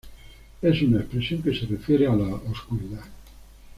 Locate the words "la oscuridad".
2.15-3.05